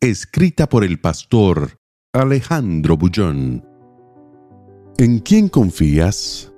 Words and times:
Escrita 0.00 0.68
por 0.68 0.84
el 0.84 1.00
pastor 1.00 1.80
Alejandro 2.12 2.96
Bullón. 2.96 3.66
¿En 4.96 5.18
quién 5.18 5.48
confías? 5.48 6.52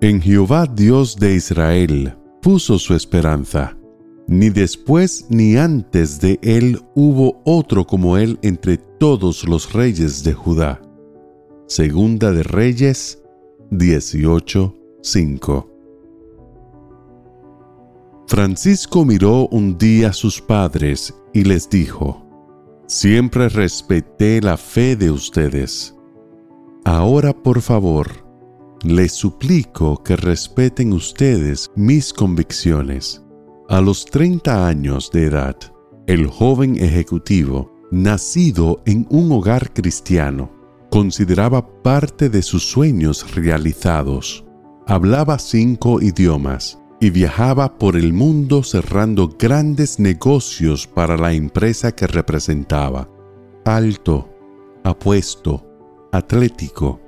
En 0.00 0.18
Jehová 0.22 0.64
Dios 0.64 1.16
de 1.16 1.34
Israel 1.34 2.16
puso 2.40 2.78
su 2.78 2.94
esperanza. 2.94 3.76
Ni 4.28 4.48
después 4.48 5.26
ni 5.28 5.58
antes 5.58 6.22
de 6.22 6.38
él 6.42 6.80
hubo 6.94 7.42
otro 7.44 7.86
como 7.86 8.16
él 8.16 8.38
entre 8.40 8.78
todos 8.78 9.46
los 9.46 9.74
reyes 9.74 10.24
de 10.24 10.32
Judá. 10.32 10.80
Segunda 11.66 12.32
de 12.32 12.44
Reyes 12.44 13.22
18:5. 13.72 15.68
Francisco 18.26 19.04
miró 19.04 19.48
un 19.48 19.76
día 19.76 20.08
a 20.08 20.12
sus 20.14 20.40
padres 20.40 21.14
y 21.34 21.44
les 21.44 21.68
dijo, 21.68 22.21
Siempre 22.86 23.48
respeté 23.48 24.40
la 24.40 24.56
fe 24.56 24.96
de 24.96 25.10
ustedes. 25.10 25.94
Ahora, 26.84 27.32
por 27.32 27.60
favor, 27.62 28.08
les 28.82 29.12
suplico 29.12 30.02
que 30.02 30.16
respeten 30.16 30.92
ustedes 30.92 31.70
mis 31.76 32.12
convicciones. 32.12 33.24
A 33.68 33.80
los 33.80 34.04
30 34.04 34.66
años 34.66 35.10
de 35.12 35.26
edad, 35.26 35.56
el 36.06 36.26
joven 36.26 36.76
ejecutivo, 36.76 37.72
nacido 37.90 38.82
en 38.84 39.06
un 39.10 39.30
hogar 39.32 39.72
cristiano, 39.72 40.50
consideraba 40.90 41.82
parte 41.82 42.28
de 42.28 42.42
sus 42.42 42.64
sueños 42.64 43.34
realizados. 43.34 44.44
Hablaba 44.86 45.38
cinco 45.38 46.02
idiomas 46.02 46.81
y 47.02 47.10
viajaba 47.10 47.78
por 47.78 47.96
el 47.96 48.12
mundo 48.12 48.62
cerrando 48.62 49.34
grandes 49.36 49.98
negocios 49.98 50.86
para 50.86 51.16
la 51.16 51.32
empresa 51.32 51.90
que 51.90 52.06
representaba. 52.06 53.08
Alto, 53.64 54.30
apuesto, 54.84 55.66
atlético. 56.12 57.00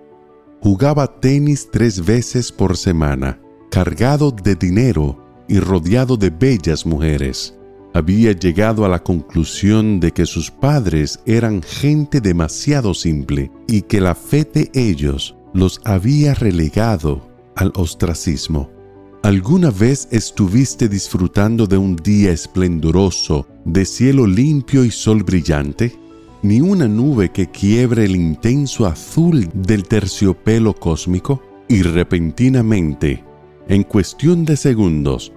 Jugaba 0.61 1.21
tenis 1.21 1.69
tres 1.71 2.05
veces 2.05 2.51
por 2.51 2.77
semana, 2.77 3.41
cargado 3.71 4.33
de 4.33 4.57
dinero 4.57 5.17
y 5.47 5.61
rodeado 5.61 6.17
de 6.17 6.31
bellas 6.31 6.85
mujeres. 6.85 7.57
Había 7.95 8.33
llegado 8.33 8.85
a 8.85 8.89
la 8.89 9.01
conclusión 9.01 10.01
de 10.01 10.11
que 10.11 10.27
sus 10.27 10.51
padres 10.51 11.21
eran 11.25 11.63
gente 11.63 12.21
demasiado 12.21 12.95
simple 12.95 13.53
y 13.69 13.83
que 13.83 14.01
la 14.01 14.17
fe 14.17 14.43
de 14.43 14.73
ellos 14.75 15.37
los 15.53 15.81
había 15.85 16.35
relegado 16.35 17.29
al 17.55 17.71
ostracismo. 17.77 18.74
¿Alguna 19.25 19.71
vez 19.71 20.07
estuviste 20.11 20.87
disfrutando 20.87 21.67
de 21.67 21.79
un 21.79 21.97
día 21.97 22.31
esplendoroso, 22.31 23.47
de 23.65 23.87
cielo 23.87 24.27
limpio 24.27 24.85
y 24.85 24.91
sol 24.91 25.23
brillante? 25.23 25.99
Ni 26.43 26.61
una 26.61 26.87
nube 26.89 27.31
que 27.31 27.51
quiebre 27.51 28.05
el 28.05 28.17
intenso 28.17 28.85
azul 28.85 29.49
del 29.55 29.85
terciopelo 29.85 30.75
cósmico 30.75 31.41
y 31.69 31.81
repentinamente 31.81 33.25
en 33.67 33.85
cuestión 33.85 34.45
de 34.45 34.59
segundos, 34.59 35.33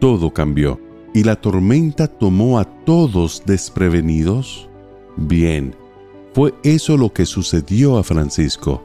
todo 0.00 0.34
cambió 0.34 0.78
y 1.14 1.24
la 1.24 1.36
tormenta 1.36 2.08
tomó 2.08 2.58
a 2.58 2.66
todos 2.84 3.42
desprevenidos. 3.46 4.68
Bien, 5.16 5.74
fue 6.34 6.52
eso 6.62 6.98
lo 6.98 7.10
que 7.10 7.24
sucedió 7.24 7.96
a 7.96 8.02
Francisco, 8.02 8.84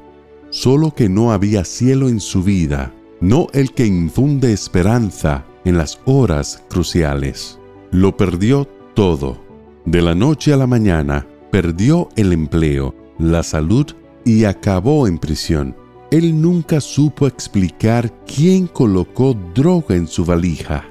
solo 0.50 0.96
que 0.96 1.10
no 1.10 1.34
había 1.34 1.66
cielo 1.66 2.08
en 2.08 2.22
su 2.22 2.42
vida, 2.42 2.94
no 3.28 3.48
el 3.54 3.74
que 3.74 3.86
infunde 3.86 4.54
esperanza 4.54 5.46
en 5.64 5.78
las 5.78 6.00
horas 6.06 6.64
cruciales. 6.70 7.60
Lo 7.92 8.16
perdió 8.16 8.66
todo. 8.94 9.38
De 9.86 10.02
la 10.02 10.16
noche 10.16 10.54
a 10.54 10.58
la 10.58 10.68
mañana, 10.68 11.28
perdió 11.52 12.10
el 12.16 12.34
empleo, 12.34 12.96
la 13.18 13.44
salud 13.44 13.86
y 14.26 14.46
acabó 14.46 15.08
en 15.08 15.18
prisión 15.18 15.76
él 16.12 16.40
nunca 16.40 16.80
supo 16.80 17.28
explicar 17.28 18.14
quién 18.26 18.68
colocó 18.68 19.36
droga 19.54 19.96
en 19.96 20.08
su 20.08 20.24
valija. 20.24 20.86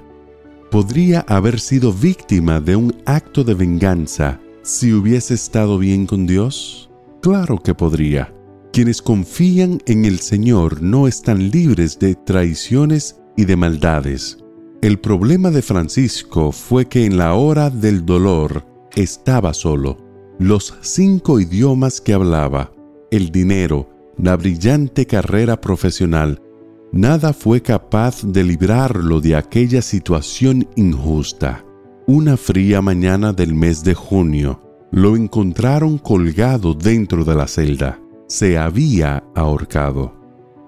Podría 0.70 1.20
haber 1.20 1.60
sido 1.60 1.92
víctima 1.92 2.60
de 2.60 2.74
un 2.76 2.94
acto 3.06 3.44
de 3.44 3.54
venganza 3.54 4.40
si 4.62 4.92
hubiese 4.92 5.34
estado 5.34 5.78
bien 5.78 6.06
con 6.06 6.26
Dios. 6.26 6.90
Claro 7.22 7.58
que 7.58 7.74
podría. 7.74 8.34
Quienes 8.74 9.02
confían 9.02 9.78
en 9.86 10.04
el 10.04 10.18
Señor 10.18 10.82
no 10.82 11.06
están 11.06 11.52
libres 11.52 11.96
de 12.00 12.16
traiciones 12.16 13.20
y 13.36 13.44
de 13.44 13.54
maldades. 13.54 14.38
El 14.82 14.98
problema 14.98 15.52
de 15.52 15.62
Francisco 15.62 16.50
fue 16.50 16.88
que 16.88 17.04
en 17.04 17.16
la 17.16 17.34
hora 17.34 17.70
del 17.70 18.04
dolor 18.04 18.66
estaba 18.96 19.54
solo. 19.54 19.98
Los 20.40 20.74
cinco 20.80 21.38
idiomas 21.38 22.00
que 22.00 22.14
hablaba, 22.14 22.72
el 23.12 23.30
dinero, 23.30 23.88
la 24.18 24.36
brillante 24.36 25.06
carrera 25.06 25.60
profesional, 25.60 26.42
nada 26.90 27.32
fue 27.32 27.62
capaz 27.62 28.24
de 28.24 28.42
librarlo 28.42 29.20
de 29.20 29.36
aquella 29.36 29.82
situación 29.82 30.68
injusta. 30.74 31.64
Una 32.08 32.36
fría 32.36 32.82
mañana 32.82 33.32
del 33.32 33.54
mes 33.54 33.84
de 33.84 33.94
junio, 33.94 34.60
lo 34.90 35.14
encontraron 35.14 35.96
colgado 35.96 36.74
dentro 36.74 37.24
de 37.24 37.36
la 37.36 37.46
celda. 37.46 38.00
Se 38.36 38.58
había 38.58 39.22
ahorcado. 39.36 40.12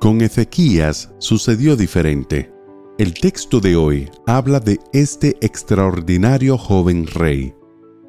Con 0.00 0.20
Ezequías 0.20 1.10
sucedió 1.18 1.74
diferente. 1.74 2.52
El 2.96 3.12
texto 3.12 3.58
de 3.58 3.74
hoy 3.74 4.08
habla 4.24 4.60
de 4.60 4.78
este 4.92 5.36
extraordinario 5.40 6.58
joven 6.58 7.08
rey. 7.08 7.56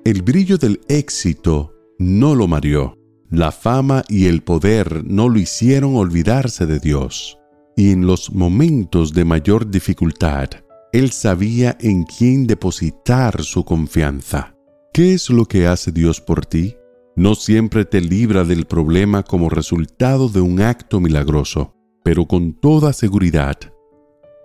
El 0.06 0.22
brillo 0.22 0.60
del 0.60 0.80
éxito 0.90 1.74
no 1.98 2.36
lo 2.36 2.48
mareó. 2.48 3.00
La 3.32 3.52
fama 3.52 4.04
y 4.08 4.28
el 4.28 4.44
poder 4.44 5.04
no 5.04 5.28
lo 5.28 5.40
hicieron 5.40 5.96
olvidarse 5.96 6.68
de 6.68 6.80
Dios. 6.80 7.40
Y 7.76 7.90
en 7.94 8.06
los 8.06 8.32
momentos 8.32 9.12
de 9.12 9.26
mayor 9.26 9.72
dificultad, 9.72 10.50
él 10.94 11.10
sabía 11.10 11.76
en 11.82 12.04
quién 12.04 12.46
depositar 12.46 13.42
su 13.42 13.66
confianza. 13.66 14.56
¿Qué 14.94 15.16
es 15.16 15.32
lo 15.32 15.46
que 15.46 15.66
hace 15.66 15.92
Dios 15.92 16.22
por 16.22 16.46
ti? 16.46 16.76
No 17.18 17.36
siempre 17.36 17.84
te 17.84 18.00
libra 18.00 18.46
del 18.46 18.66
problema 18.66 19.24
como 19.24 19.50
resultado 19.50 20.30
de 20.30 20.40
un 20.40 20.62
acto 20.62 21.02
milagroso, 21.02 21.74
pero 22.04 22.26
con 22.26 22.54
toda 22.54 22.94
seguridad, 22.94 23.58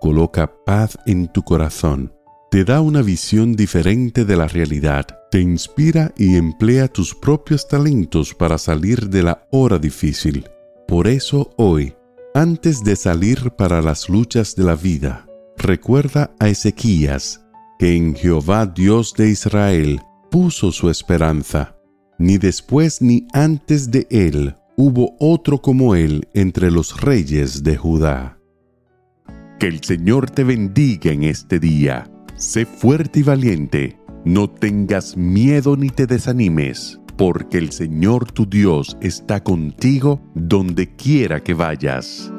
coloca 0.01 0.51
paz 0.65 0.97
en 1.05 1.31
tu 1.31 1.43
corazón 1.43 2.11
te 2.53 2.63
da 2.63 2.81
una 2.81 3.01
visión 3.01 3.55
diferente 3.55 4.25
de 4.25 4.35
la 4.35 4.47
realidad, 4.47 5.07
te 5.31 5.41
inspira 5.41 6.13
y 6.15 6.35
emplea 6.35 6.87
tus 6.87 7.15
propios 7.15 7.67
talentos 7.67 8.35
para 8.35 8.59
salir 8.59 9.09
de 9.09 9.23
la 9.23 9.47
hora 9.49 9.79
difícil. 9.79 10.47
Por 10.87 11.07
eso 11.07 11.49
hoy, 11.57 11.95
antes 12.35 12.83
de 12.83 12.95
salir 12.95 13.49
para 13.57 13.81
las 13.81 14.07
luchas 14.07 14.55
de 14.55 14.65
la 14.65 14.75
vida, 14.75 15.25
recuerda 15.57 16.35
a 16.39 16.47
Ezequías, 16.47 17.43
que 17.79 17.95
en 17.95 18.13
Jehová 18.13 18.67
Dios 18.67 19.15
de 19.17 19.31
Israel 19.31 19.99
puso 20.29 20.71
su 20.71 20.91
esperanza. 20.91 21.75
Ni 22.17 22.37
después 22.37 23.01
ni 23.01 23.27
antes 23.33 23.91
de 23.91 24.07
él 24.09 24.55
hubo 24.77 25.15
otro 25.19 25.61
como 25.61 25.95
él 25.95 26.27
entre 26.33 26.71
los 26.71 27.01
reyes 27.01 27.63
de 27.63 27.77
Judá. 27.77 28.39
Que 29.59 29.67
el 29.67 29.83
Señor 29.83 30.29
te 30.29 30.43
bendiga 30.43 31.11
en 31.11 31.23
este 31.23 31.59
día 31.59 32.09
Sé 32.35 32.65
fuerte 32.65 33.19
y 33.19 33.23
valiente, 33.23 33.97
no 34.25 34.49
tengas 34.49 35.15
miedo 35.15 35.77
ni 35.77 35.89
te 35.89 36.07
desanimes, 36.07 36.99
porque 37.15 37.59
el 37.59 37.71
Señor 37.71 38.31
tu 38.31 38.47
Dios 38.47 38.97
está 39.01 39.43
contigo 39.43 40.19
donde 40.33 40.95
quiera 40.95 41.41
que 41.41 41.53
vayas. 41.53 42.33